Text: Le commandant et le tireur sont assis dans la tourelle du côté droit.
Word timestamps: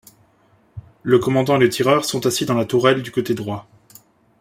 Le 1.03 1.19
commandant 1.19 1.57
et 1.57 1.59
le 1.59 1.69
tireur 1.69 2.05
sont 2.05 2.25
assis 2.25 2.47
dans 2.47 2.55
la 2.55 2.65
tourelle 2.65 3.03
du 3.03 3.11
côté 3.11 3.35
droit. 3.35 3.67